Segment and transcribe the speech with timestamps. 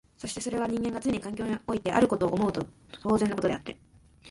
[0.17, 2.65] そしてそれは人間がつねに環境においてあることを思うと
[3.03, 3.77] 当然のことであって、